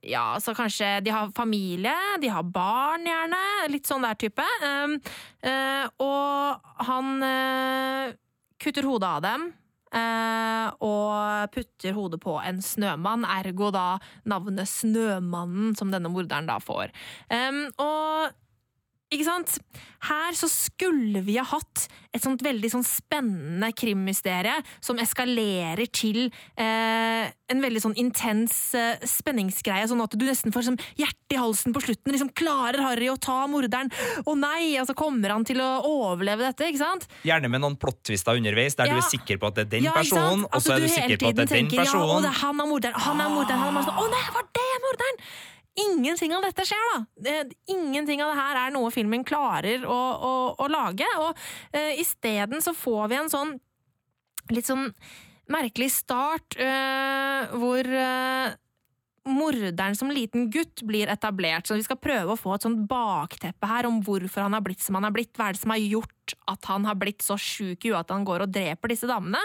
[0.00, 4.46] ja, så kanskje de har familie, de har barn gjerne, litt sånn der type.
[4.64, 4.96] Um,
[5.44, 8.12] uh, og han uh,
[8.60, 9.50] kutter hodet av dem.
[9.90, 13.96] Uh, og putter hodet på en snømann, ergo da
[14.30, 16.94] navnet Snømannen som denne morderen da får.
[17.26, 18.30] Um, og
[19.10, 19.56] ikke sant?
[20.06, 26.28] Her så skulle vi ha hatt et sånt veldig sånn spennende krimmysterie som eskalerer til
[26.58, 31.38] eh, en veldig sånn intens eh, spenningsgreie, sånn at du nesten får sånn hjertet i
[31.38, 32.14] halsen på slutten.
[32.14, 33.92] liksom Klarer Harry å ta morderen?
[34.24, 34.76] Å nei!
[34.80, 36.70] altså Kommer han til å overleve dette?
[36.70, 37.06] ikke sant?
[37.26, 39.94] Gjerne med noen plot-twister underveis, der du er sikker på at det er den Ja,
[39.98, 41.92] personen, og Altså, så er du du sikker på at det er den tenker, Ja,
[41.92, 42.26] og personen.
[42.26, 44.00] det er han er morderen, han er morderen, han er morderen.
[44.00, 45.24] Å nei, var det morderen?
[45.78, 47.34] Ingenting av dette skjer, da.
[47.70, 51.06] Ingenting av det her er noe filmen klarer å, å, å lage.
[51.22, 53.54] Og uh, isteden så får vi en sånn
[54.50, 54.88] litt sånn
[55.50, 58.52] merkelig start, uh, hvor eh,
[59.28, 61.66] morderen som liten gutt blir etablert.
[61.66, 64.80] Så vi skal prøve å få et sånt bakteppe her om hvorfor han har blitt
[64.84, 65.32] som han har blitt.
[65.36, 68.14] Hva er det som har gjort at han har blitt så sjuk i huet at
[68.14, 69.42] han går og dreper disse damene?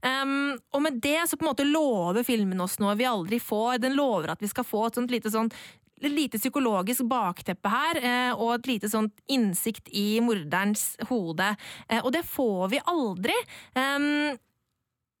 [0.00, 3.82] Um, og med det så på en måte lover filmen oss noe vi aldri får.
[3.84, 5.52] Den lover at vi skal få et sånt lite sånn
[6.00, 11.50] et lite psykologisk bakteppe her, eh, og et lite sånt innsikt i morderens hode.
[11.90, 13.36] Eh, og det får vi aldri.
[13.76, 14.38] Um,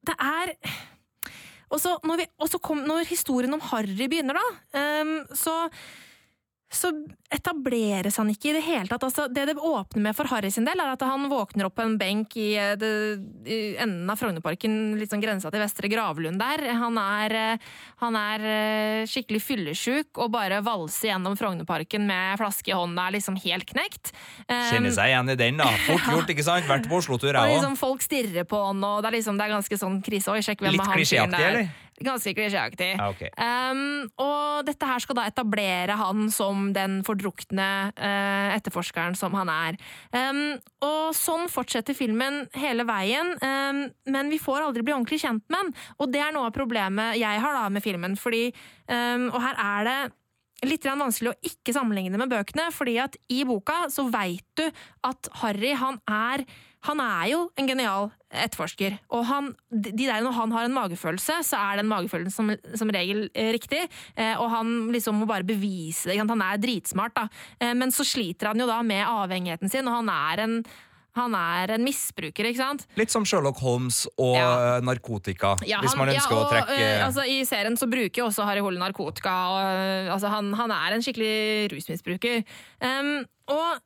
[0.08, 0.54] det er
[1.70, 5.56] og så når, vi, og så kom, når historien om Harry begynner, da, um, så,
[6.72, 6.92] så
[7.34, 9.02] etableres han ikke i det hele tatt.
[9.06, 11.82] Altså, det det åpner med for Harry sin del, er at han våkner opp på
[11.82, 12.90] en benk i, eh, det,
[13.46, 16.62] i enden av Frognerparken, litt sånn grensa til Vestre Gravlund der.
[16.78, 17.66] Han er, eh,
[18.04, 23.38] han er eh, skikkelig fyllesjuk og bare valser gjennom Frognerparken med flaske i hånda, liksom
[23.42, 24.14] helt knekt.
[24.46, 25.70] Kjenner seg igjen i den, da.
[25.88, 26.70] Fort gjort, ikke sant?
[26.70, 27.56] Vært på Oslo-tur, jeg òg.
[27.58, 30.30] liksom folk stirrer på han, og det er, liksom, det er ganske sånn krise.
[30.30, 31.48] Oi, sjekk hvem Litt er han fyren der.
[31.50, 31.78] eller?
[32.00, 32.94] Ganske klisjéaktig.
[32.96, 33.26] Ja, ok.
[33.36, 39.52] Um, og dette her skal da etablere han som den fordrukne uh, etterforskeren som han
[39.52, 39.76] er.
[40.14, 45.44] Um, og sånn fortsetter filmen hele veien, um, men vi får aldri bli ordentlig kjent
[45.52, 45.74] med han.
[46.00, 48.48] Og det er noe av problemet jeg har da med filmen, fordi
[48.90, 49.98] Og her er det
[50.66, 54.66] litt vanskelig å ikke sammenligne med bøkene, fordi at i boka så veit du
[55.06, 56.44] at Harry, han er
[56.86, 61.40] han er jo en genial etterforsker, og han, de der når han har en magefølelse,
[61.44, 63.82] så er den magefølelsen som, som regel eh, riktig,
[64.14, 66.20] eh, og han liksom må bare bevise det.
[66.22, 67.26] Han er dritsmart, da.
[67.58, 70.56] Eh, men så sliter han jo da med avhengigheten sin, og han er en,
[71.18, 72.86] han er en misbruker, ikke sant?
[72.96, 74.78] Litt som Sherlock Holmes og Ja.
[74.86, 78.30] narkotika, Ja, hvis man ønsker ja, å trekke uh, altså, I serien så bruker jo
[78.30, 79.36] også Harry Hole narkotika.
[79.50, 82.44] Og, uh, altså, han, han er en skikkelig rusmisbruker.
[82.78, 83.82] Um, og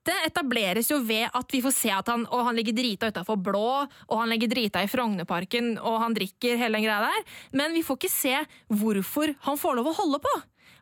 [0.00, 3.36] dette etableres jo ved at vi får se at han, og han ligger drita utafor
[3.36, 7.26] Blå, og han ligger drita i Frognerparken, og han drikker hele den greia der.
[7.52, 8.38] Men vi får ikke se
[8.80, 10.34] hvorfor han får lov å holde på.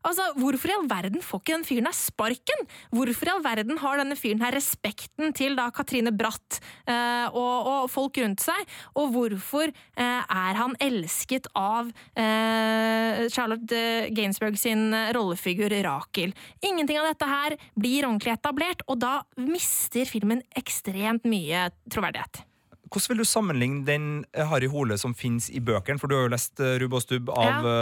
[0.06, 2.64] Altså, Hvorfor i all verden får ikke den fyren her sparken?
[2.94, 7.68] Hvorfor i all verden har denne fyren her respekten til da Katrine Bratt eh, og,
[7.72, 8.76] og, folk rundt seg?
[8.98, 13.82] Og hvorfor eh, er han elsket av eh, Charlotte
[14.14, 16.34] Gainsburg sin rollefigur Rakel?
[16.62, 22.47] Ingenting av dette her blir ordentlig etablert, og da mister filmen ekstremt mye troverdighet.
[22.88, 26.00] Hvordan vil du sammenligne den eh, Harry Hole som finnes i bøkene?
[26.00, 27.74] For du har jo lest uh, Rubb og Stubb av, ja.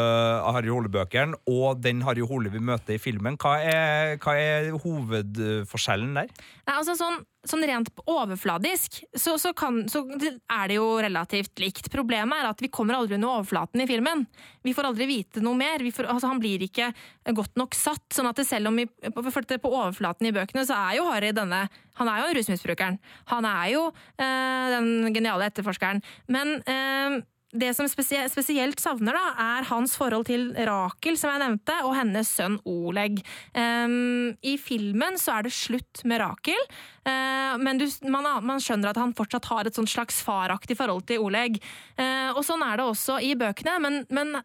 [0.42, 3.38] uh, Harry Hole-bøkene, og den Harry Hole vi møter i filmen.
[3.40, 6.30] Hva er, hva er hovedforskjellen der?
[6.66, 11.90] Nei, altså sånn sånn rent overfladisk så, så, kan, så, er det jo relativt likt.
[11.92, 14.24] Problemet er at vi kommer aldri under overflaten i filmen.
[14.66, 15.84] Vi får aldri vite noe mer.
[15.94, 16.90] Får, altså, han blir ikke
[17.36, 18.04] godt nok satt.
[18.14, 18.88] sånn at selv om vi,
[19.30, 22.98] følte på, overflaten i bøkene så er jo Harry denne Han er jo rusmisbrukeren.
[23.32, 26.02] Han er jo øh, den geniale etterforskeren.
[26.28, 27.22] Men øh,
[27.60, 32.30] det som spesielt, savner, da, er hans forhold til Rakel, som jeg nevnte, og hennes
[32.38, 33.22] sønn Oleg.
[33.56, 36.60] Um, I filmen så er det slutt med Rakel,
[37.08, 41.24] uh, men du, man, man, skjønner at han fortsatt har et slags faraktig forhold til
[41.24, 41.58] Oleg.
[41.98, 44.36] Uh, og sånn er det også i bøkene, men, men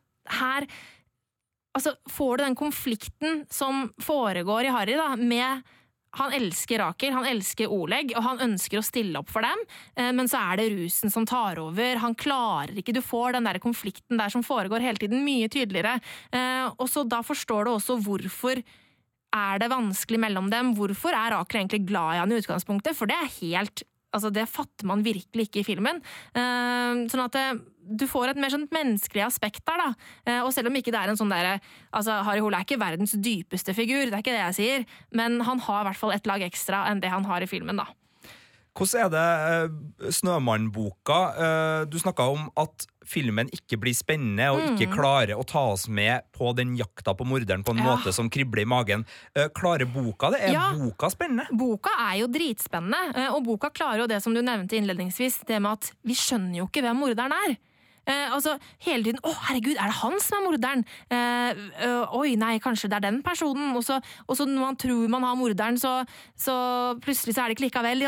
[0.41, 0.67] her
[1.77, 5.77] altså, får du den konflikten som foregår i Harry, da, med
[6.19, 9.63] han elsker Rakel, han elsker Oleg, og han ønsker å stille opp for dem,
[9.95, 12.01] eh, men så er det rusen som tar over.
[12.03, 16.01] Han klarer ikke Du får den der konflikten der som foregår hele tiden, mye tydeligere.
[16.31, 18.59] Eh, og så da forstår du også hvorfor
[19.31, 20.75] er det vanskelig mellom dem.
[20.75, 22.97] Hvorfor er Rakel egentlig glad i han i utgangspunktet?
[22.97, 26.01] For det er helt Altså, det fatter man virkelig ikke i filmen.
[26.35, 29.89] Uh, sånn at uh, du får et mer sånn menneskelig aspekt der, da.
[30.27, 31.57] Uh, og selv om ikke det er en sånn derre
[31.91, 34.85] Altså, Harry Hole er ikke verdens dypeste figur, det er ikke det jeg sier,
[35.17, 37.81] men han har i hvert fall et lag ekstra enn det han har i filmen,
[37.81, 37.89] da.
[38.71, 39.25] Hvordan er det
[40.07, 41.17] uh, Snømannboka?
[41.35, 44.93] Uh, du snakka om at filmen ikke blir spennende og ikke mm.
[44.93, 47.87] klarer å ta oss med på den jakta på morderen på en ja.
[47.89, 49.03] måte som kribler i magen.
[49.57, 50.43] Klarer boka det?
[50.47, 50.67] Er ja.
[50.77, 51.49] boka spennende?
[51.57, 55.81] Boka er jo dritspennende, og boka klarer jo det som du nevnte innledningsvis, det med
[55.81, 57.57] at vi skjønner jo ikke hvem morderen er.
[58.09, 61.51] Eh, altså, hele tiden 'Å, herregud, er det han som er morderen?' Eh,
[61.85, 65.07] øh, 'Oi, nei, kanskje det er den personen?' Og så, og så når man tror
[65.07, 68.05] man har morderen, så, så, plutselig så er det ikke likevel.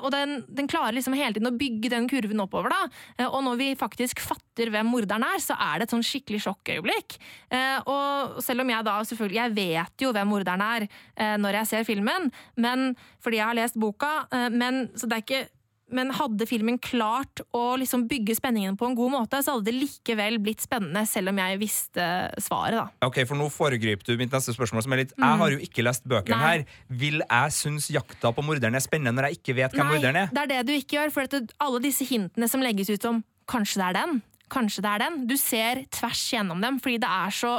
[0.00, 2.88] Og den, den, klarer liksom hele tiden å bygge den kurven oppover, da.
[3.18, 6.44] Eh, og når vi faktisk fatter hvem morderen er, så er det et sånn skikkelig
[6.46, 7.18] sjokkøyeblikk.
[7.50, 11.60] Eh, og selv om jeg da selvfølgelig Jeg vet jo hvem morderen er eh, når
[11.60, 15.48] jeg ser filmen, men fordi jeg har lest boka, men så det er ikke
[15.92, 19.76] men hadde filmen klart å liksom bygge spenningen på en god måte, så hadde det
[19.76, 22.06] likevel blitt spennende, selv om jeg visste
[22.40, 22.78] svaret.
[22.78, 22.86] da.
[23.08, 24.82] Ok, for Nå foregriper du mitt neste spørsmål.
[24.86, 25.24] som er litt, mm.
[25.24, 26.50] Jeg har jo ikke lest bøkene Nei.
[26.50, 26.64] her.
[26.88, 30.20] Vil jeg synes jakta på morderen er spennende når jeg ikke vet hvem Nei, morderen
[30.22, 30.32] er?
[30.32, 33.82] Det er det du ikke gjør, for alle disse hintene som legges ut om kanskje
[33.82, 37.34] det er den, kanskje det er den, du ser tvers gjennom dem fordi det er
[37.34, 37.54] så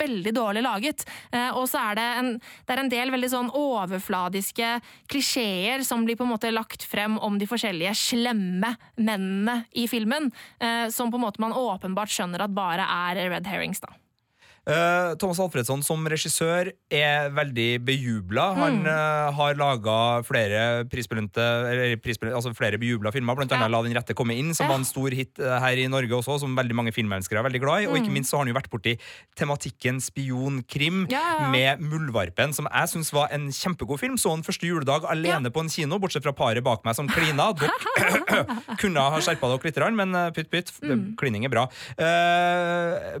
[0.00, 1.04] veldig dårlig laget.
[1.32, 4.72] Eh, og så er det en, det er en del veldig sånn overfladiske
[5.12, 10.30] klisjeer som blir på en måte lagt frem om de forskjellige slemme mennene i filmen,
[10.60, 13.80] eh, som på en måte man åpenbart skjønner at bare er red herrings.
[13.80, 13.94] da.
[14.66, 18.48] Uh, Thomas Alfredsson som regissør er veldig bejubla.
[18.50, 18.58] Mm.
[18.58, 21.44] Han uh, har laga flere prisbelønte
[22.32, 23.72] altså flere bejubla filmer, blant annet ja.
[23.76, 24.72] La den rette komme inn, som ja.
[24.72, 27.60] var en stor hit uh, her i Norge også, som veldig mange filmelskere er veldig
[27.62, 27.86] glad i.
[27.86, 27.92] Mm.
[27.92, 28.16] Og ikke mm.
[28.18, 28.96] minst så har han jo vært borti
[29.38, 31.22] tematikken spionkrim ja,
[31.54, 34.18] med Muldvarpen, som jeg syns var en kjempegod film.
[34.18, 37.52] Så han første juledag alene på en kino, bortsett fra paret bak meg som klina.
[37.54, 38.42] Dere
[38.82, 41.06] kunne ha skjerpa dere litt, men pytt pytt, mm.
[41.22, 41.68] klining er bra.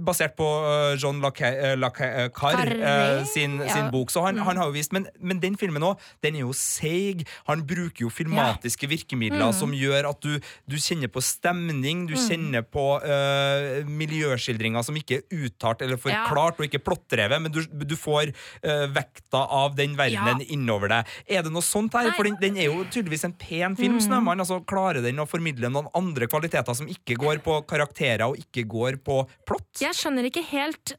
[0.02, 0.50] basert på
[0.98, 1.35] John Lac
[1.76, 3.72] Lacar eh, eh, sin, ja.
[3.72, 4.10] sin, bok.
[4.10, 4.46] Så han, mm.
[4.46, 7.26] han, har jo vist, men, men den filmen òg, den er jo seig.
[7.50, 8.92] Han bruker jo filmatiske ja.
[8.94, 9.56] virkemidler mm.
[9.56, 10.36] som gjør at du,
[10.68, 12.22] du, kjenner på stemning, du mm.
[12.26, 17.62] kjenner på uh, miljøskildringer som ikke er uttalt eller forklart, og ikke plottdrevet, men du,
[17.66, 21.16] du får uh, vekta av den verdenen innover deg.
[21.28, 22.12] Er det noe sånt her?
[22.16, 24.04] For den, den, er jo tydeligvis en pen film, mm.
[24.08, 24.42] Snømann.
[24.42, 28.66] Altså, klarer den å formidle noen andre kvaliteter som ikke går på karakterer og ikke
[28.68, 29.68] går på plott?
[29.82, 30.96] Jeg skjønner ikke helt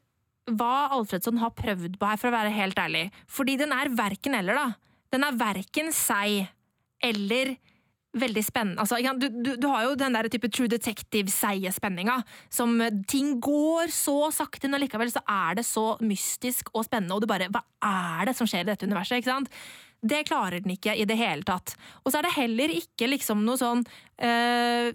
[0.56, 3.08] hva Alfredsson har prøvd på her, for å være helt ærlig.
[3.30, 4.68] Fordi den er verken eller, da.
[5.14, 6.48] Den er verken seig
[7.04, 7.56] eller
[8.18, 8.82] veldig spennende.
[8.82, 12.20] Altså, du, du, du, har jo den der type True Detective-seige spenninga.
[12.52, 12.80] Som
[13.10, 17.16] ting går så sakte, men likevel så er det så mystisk og spennende.
[17.16, 19.20] Og du bare Hva er det som skjer i dette universet?
[19.20, 19.52] ikke sant?
[19.98, 21.74] Det klarer den ikke i det hele tatt.
[22.04, 24.92] Og så er det heller ikke liksom noe sånn øh,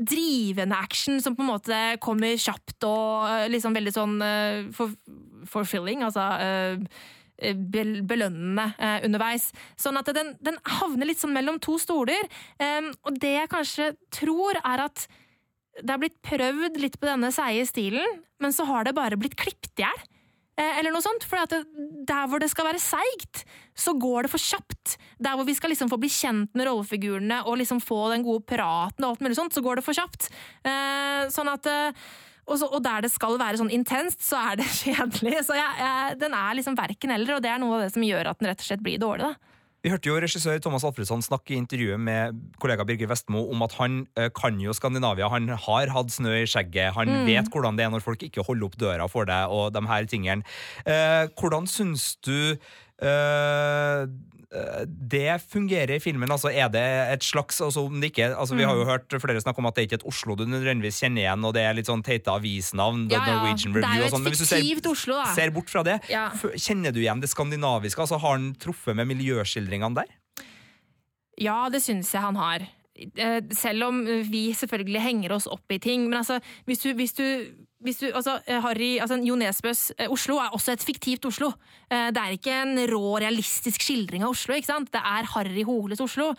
[0.00, 4.84] drivende action som på en måte kommer kjapt og eh, liksom veldig sånn uh,
[5.50, 7.00] forfilling, altså uh,
[7.40, 8.66] belønnende
[9.06, 9.48] underveis.
[9.80, 12.26] Sånn at den, den, havner litt sånn mellom to stoler.
[13.08, 15.06] Og det jeg kanskje tror, er at
[15.80, 19.38] det har blitt prøvd litt på denne seige stilen, men så har det bare blitt
[19.40, 20.04] klippet i hjel.
[20.60, 21.24] Eh, eller noe sånt.
[21.26, 23.44] For der hvor det skal være seigt,
[23.74, 24.96] så går det for kjapt.
[25.18, 28.44] Der hvor vi skal liksom få bli kjent med rollefigurene og liksom få den gode
[28.48, 30.30] praten, og alt mulig sånt, så går det for kjapt.
[30.66, 32.08] Eh, sånn at eh,
[32.50, 35.38] og, så, og, der det skal være sånn intenst, så er det kjedelig.
[35.46, 38.04] Så jeg, jeg, den er liksom verken eller, og det er noe av det som
[38.06, 39.30] gjør at den rett og slett blir dårlig.
[39.30, 39.49] da.
[39.80, 43.72] Vi hørte jo regissør Thomas Alfredsson snakke i intervjuet med kollega Birger Vestmo om at
[43.78, 45.30] han uh, kan jo Skandinavia.
[45.32, 46.92] Han har hatt snø i skjegget.
[46.98, 47.24] Han mm.
[47.30, 50.10] vet hvordan det er når folk ikke holder opp døra for deg, og de her
[50.10, 50.44] tingene.
[50.84, 52.60] Uh, hvordan syns du
[53.02, 54.04] uh,
[54.88, 56.30] det fungerer i filmen?
[56.30, 58.88] altså Er det et slags altså, det ikke, altså, Vi har jo mm.
[58.88, 61.54] hørt flere snakke om at det ikke er et Oslo du nødvendigvis kjenner igjen, og
[61.54, 63.06] det er litt sånn teite avisnavn.
[63.12, 63.36] Ja, ja.
[63.38, 66.26] Norwegian Review det er jo et du fiktivt Oslo, ser bort fra det, ja.
[66.58, 68.02] kjenner du igjen det skandinaviske?
[68.02, 70.12] altså Har han truffet med miljøskildringene der?
[71.40, 72.66] Ja, det syns jeg han har.
[73.00, 76.08] Eh, selv om vi selvfølgelig henger oss opp i ting.
[76.10, 77.24] Men altså, hvis du, hvis du
[77.80, 81.48] hvis du, altså, eh, Harry, altså, Jo Nesbøs eh, Oslo er også et fiktivt Oslo.
[81.88, 84.54] Eh, det er ikke en rå, realistisk skildring av Oslo.
[84.54, 84.90] ikke sant?
[84.92, 86.30] Det er Harry Holes Oslo.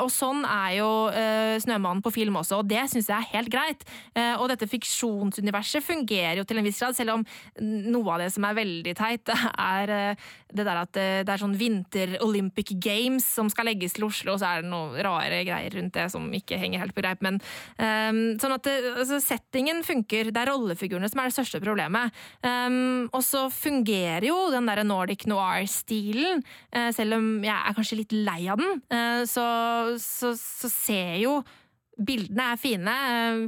[0.00, 0.90] Og sånn er jo
[1.60, 3.82] Snømannen på film også, og det syns jeg er helt greit.
[4.38, 7.24] Og dette fiksjonsuniverset fungerer jo til en viss grad, selv om
[7.60, 9.32] noe av det som er veldig teit,
[9.76, 9.92] er
[10.50, 14.50] det der at det er sånn vinter-Olympic Games som skal legges til Oslo, og så
[14.52, 17.24] er det noen rare greier rundt det som ikke henger helt på greip.
[17.24, 17.40] Men
[17.80, 20.32] sånn at altså, settingen funker.
[20.34, 22.16] Det er rollefigurer rollefigurene som er det største problemet.
[22.42, 26.42] Um, og så fungerer jo den der Nordic noir-stilen,
[26.74, 28.82] uh, selv om jeg er kanskje litt lei av den.
[28.90, 29.46] Uh, så,
[30.00, 31.40] så, så ser jo
[32.00, 32.96] Bildene er fine.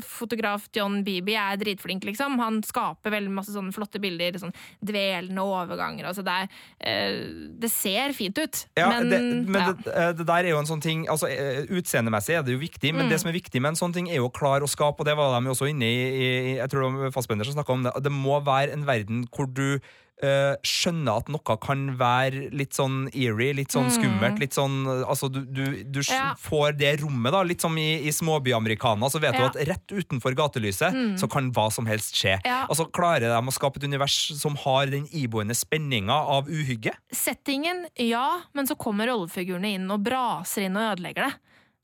[0.04, 2.38] Fotograf John Beebe er dritflink, liksom.
[2.42, 4.38] Han skaper veldig masse sånne flotte bilder.
[4.42, 6.08] Sånn dvelende overganger.
[6.10, 7.18] Altså det, er, eh,
[7.62, 8.62] det ser fint ut.
[8.78, 9.72] Ja, men, det, men ja.
[9.72, 12.62] det, eh, det, der er jo en sånn ting altså eh, Utseendemessig er det jo
[12.62, 13.12] viktig, men mm.
[13.12, 15.08] det som er viktig med en sånn ting, er jo å klare å skape, og
[15.08, 17.76] det var de jo også inne i, i Jeg tror det var Fassbender som snakka
[17.76, 17.94] om det.
[18.04, 19.78] Det må være en verden hvor du
[20.24, 23.94] uh, skjønner at noe kan være litt sånn eerie, litt sånn mm.
[23.96, 24.40] skummelt.
[24.42, 26.32] litt sånn, altså Du, du, du ja.
[26.38, 29.12] får det rommet, da, litt som i, i småbyamerikaner.
[29.12, 29.44] Så vet ja.
[29.44, 31.14] du at rett utenfor gatelyset mm.
[31.20, 32.38] så kan hva som helst skje.
[32.46, 32.64] Ja.
[32.68, 36.94] Altså Klarer de å skape et univers som har den iboende spenninga av uhygge?
[37.14, 41.32] Settingen, ja, men så kommer rollefigurene inn og braser inn og ødelegger det.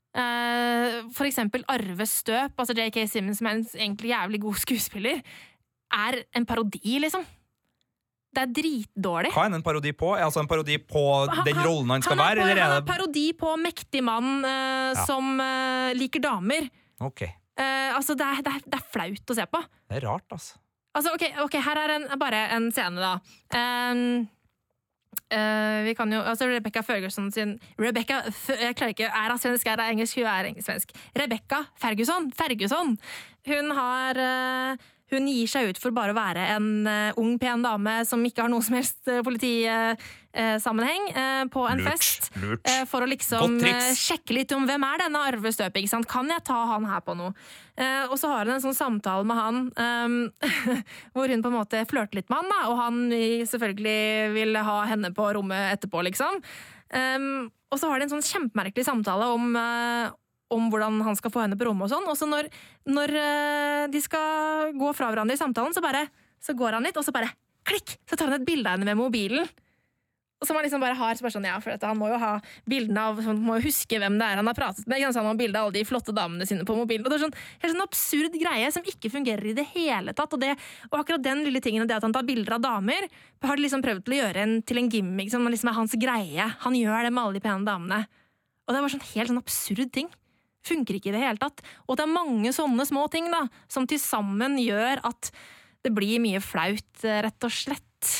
[0.09, 5.21] Uh, for eksempel Arve Støp, altså JK Simmons, som er en egentlig jævlig god skuespiller,
[5.93, 7.25] er en parodi, liksom.
[8.29, 9.31] Det er dritdårlig.
[9.33, 10.13] Hva er en parodi på?
[10.13, 12.43] Er altså en parodi på han, den rollen han skal han være?
[12.43, 15.05] På, eller er det parodi på mektig mann uh, ja.
[15.09, 16.69] som uh, liker damer.
[17.01, 17.25] Ok.
[17.25, 19.63] Uh, altså, det er, det, er, det er, flaut å se på.
[19.89, 20.59] Det er rart, altså.
[20.97, 23.15] Altså, ok, okay her er en, bare en scene, da.
[23.55, 24.27] Um,
[25.29, 29.67] Uh, vi kan jo, altså Rebecca Ferguson sin Rebecca, Jeg klarer ikke Er hun svensk,
[29.67, 30.17] er hun engelsk?
[30.17, 30.93] Hun er svensk.
[31.13, 32.95] Rebecca Ferguson, Ferguson
[33.45, 37.63] Hun har uh, hun gir seg ut for bare å være en uh, ung, pen
[37.65, 42.29] dame som ikke har noe som helst uh, politisammenheng, uh, på en lurt, fest.
[42.41, 42.69] Lurt.
[42.89, 43.57] for å liksom
[43.97, 46.09] sjekke litt om hvem er denne Arve Støpe, Ikke sant?
[46.09, 47.33] Kan jeg ta han her på noe?
[47.79, 49.59] og så har hun en sånn samtale med han
[51.15, 52.97] hvor hun på en måte flørter litt med han, da, og han
[53.47, 56.41] selvfølgelig vil ha henne på rommet etterpå, liksom.
[56.91, 59.55] Um, og så har de en sånn kjempemerkelig samtale om
[60.53, 62.09] om hvordan han skal få henne på rommet og sånn.
[62.09, 62.49] Og så når,
[62.89, 66.07] når uh, de skal gå fra hverandre i samtalen, så bare
[66.39, 67.31] så går han litt, og så bare
[67.67, 67.97] klikk!
[68.07, 69.49] Så tar han et bilde av henne med mobilen.
[70.39, 72.19] Og som han liksom bare har, så bare sånn, ja, for dette, Han må jo
[72.21, 72.29] ha
[72.69, 75.03] bildene av, han må jo huske hvem det er han har pratet med.
[75.03, 77.03] Han har bilde av alle de flotte damene sine på mobilen.
[77.03, 80.31] Og Det er sånn, helt sånn absurd greie som ikke fungerer i det hele tatt.
[80.31, 80.53] Og, det,
[80.93, 83.09] og akkurat den lille tingen, det at han tar bilder av damer,
[83.43, 85.99] har de liksom prøvd til å gjøre en, til en gimmick som liksom er hans
[85.99, 86.47] greie.
[86.63, 87.99] Han gjør det med alle de pene damene.
[88.69, 90.07] Og det var sånn helt sånn absurd ting
[90.69, 91.63] funker ikke i det hele tatt.
[91.87, 95.33] Og det er mange sånne små ting da, som til sammen gjør at
[95.85, 98.13] det blir mye flaut, rett og slett.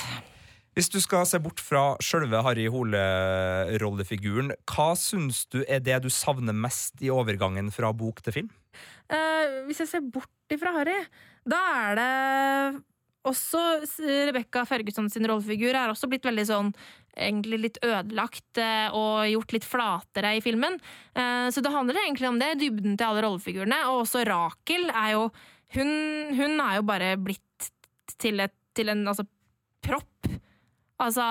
[0.78, 6.10] Hvis du skal se bort fra sjølve Harry Hole-rollefiguren, hva syns du er det du
[6.14, 8.54] savner mest i overgangen fra bok til film?
[9.12, 10.96] Eh, hvis jeg ser bort ifra Harry,
[11.44, 12.84] da er det
[13.28, 13.60] også
[14.30, 16.72] Rebekka Ferguson sin rollefigur er også blitt veldig sånn
[17.20, 20.80] egentlig litt ødelagt eh, og gjort litt flatere i filmen.
[21.14, 23.82] Eh, så det handler egentlig om det, dybden til alle rollefigurene.
[23.92, 25.30] Og også Rakel er jo
[25.70, 25.90] Hun,
[26.34, 27.68] hun er jo bare blitt
[28.18, 29.28] til, et, til en altså,
[29.86, 30.32] propp.
[31.00, 31.24] Altså,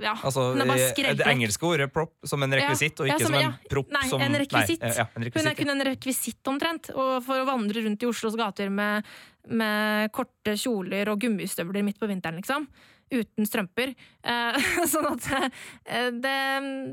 [0.00, 0.14] ja.
[0.16, 3.72] Altså, det engelske ordet prop som en rekvisitt, ja, og ikke ja, som, som, en
[3.72, 4.80] propp nei, som en rekvisitt.
[4.80, 5.42] Nei, en rekvisitt.
[5.42, 6.88] Hun er kun en rekvisitt, omtrent.
[6.94, 9.10] Og for å vandre rundt i Oslos gater med,
[9.52, 12.64] med korte kjoler og gummistøvler midt på vinteren, liksom.
[13.12, 13.92] Uten strømper.
[14.24, 16.34] Eh, sånn at eh, det,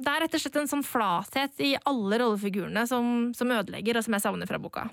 [0.03, 4.07] det, er rett og slett en sånn flathet i alle rollefigurene som, som ødelegger, og
[4.07, 4.89] som jeg savner fra boka.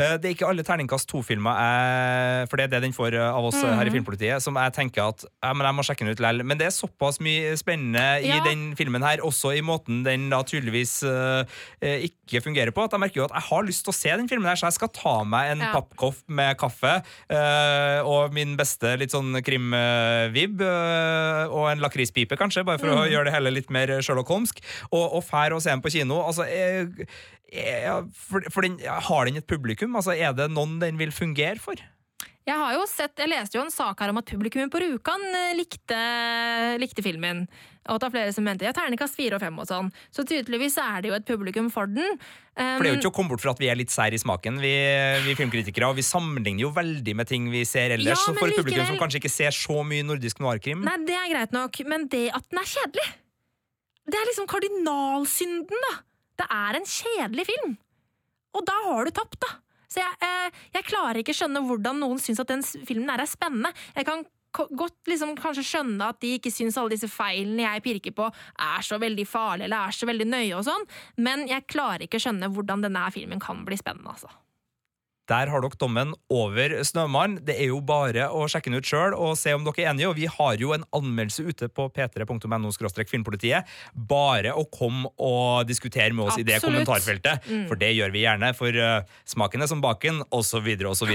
[0.00, 3.44] Eh, Det er ikke alle terningkast to-filmer, for det er det den får eh, av
[3.50, 6.14] oss eh, her i Filmpolitiet, som jeg tenker at ja, men jeg må sjekke den
[6.14, 6.44] ut likevel.
[6.46, 8.38] Men det er såpass mye spennende Ja.
[8.38, 12.94] i den filmen her, også i måten den da tydeligvis eh, ikke fungerer på, at
[12.96, 14.78] jeg merker jo at jeg har lyst til å se den filmen her, så jeg
[14.78, 15.72] skal ta meg en Ja.
[15.74, 22.64] pappkoff med kaffe uh, og min beste litt sånn krimvib uh, og en lakrispipe, kanskje,
[22.64, 25.70] bare for å gjøre det hele litt mer Sherlock Holmsk, og, og fær og se
[25.74, 26.20] den på kino.
[26.24, 27.08] Altså, jeg,
[27.52, 29.96] jeg, for, for den, har den et publikum?
[29.98, 31.80] Altså, er det noen den vil fungere for?
[32.48, 35.22] Jeg har jo sett, jeg leste jo en sak her om at publikummet på Rjukan
[35.28, 35.98] eh, likte,
[36.80, 37.44] likte filmen.
[37.86, 39.90] Og at det er flere som mente ja, terningkast fire og fem og sånn.
[40.14, 42.16] Så tydeligvis er det jo et publikum for den.
[42.56, 44.16] Um, For det er jo ikke å komme bort fra at vi er litt sær
[44.16, 44.72] i smaken, vi,
[45.26, 45.92] vi filmkritikere.
[45.92, 48.16] Og vi sammenligner jo veldig med ting vi ser ellers.
[48.16, 50.84] Ja, så for et publikum likevel- som kanskje ikke ser så mye nordisk noirkrim.
[50.86, 53.08] Nei, det er greit nok, men det at den er kjedelig
[54.10, 55.98] Det er liksom kardinalsynden, da.
[56.40, 57.76] Det er en kjedelig film.
[58.56, 59.54] Og da har du tapt, da.
[59.90, 63.72] Så jeg, eh, jeg klarer ikke skjønne hvordan noen syns at den filmen er spennende.
[63.96, 68.14] Jeg kan godt liksom kanskje skjønne at de ikke syns alle disse feilene jeg pirker
[68.16, 68.26] på,
[68.58, 70.86] er så veldig farlige eller er så veldig nøye og sånn,
[71.22, 74.30] men jeg klarer ikke skjønne hvordan denne filmen kan bli spennende, altså.
[75.30, 77.38] Der har dere dommen over Snømann.
[77.46, 80.10] Det er jo bare å sjekke den ut sjøl og se om dere er enige.
[80.10, 82.72] Og vi har jo en anmeldelse ute på p3.no
[83.10, 83.68] filmpolitiet.
[83.94, 88.24] Bare å komme og diskutere med oss i det kommentarfeltet, kommentarfeltet, for det gjør vi
[88.24, 88.52] gjerne.
[88.58, 91.12] For uh, smaken er som baken, osv., osv.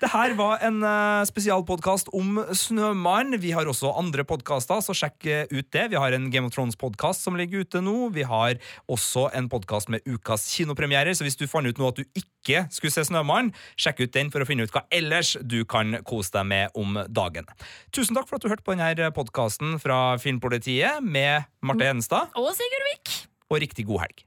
[0.00, 3.38] Det her var en uh, spesialpodkast om Snømann.
[3.42, 5.88] Vi har også andre podkaster, så sjekk eh, ut det.
[5.92, 8.10] Vi har en Game of Thrones-podkast som ligger ute nå.
[8.14, 8.58] Vi har
[8.90, 12.66] også en podkast med ukas kinopremierer, så hvis du fant ut nå at du ikke
[12.74, 13.43] skulle se Snømann,
[13.76, 16.98] sjekk ut den for å finne ut hva ellers du kan kose deg med om
[17.08, 17.48] dagen.
[17.94, 22.52] Tusen takk for at du hørte på denne podkasten fra Filmpolitiet med Marte Henstad, Og
[22.56, 23.16] Sigurd Vik!
[23.50, 24.24] og riktig god helg.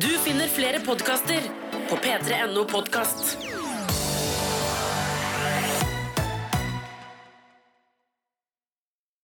[0.00, 1.44] Du finner flere podkaster
[1.90, 3.49] på p3.no podkast.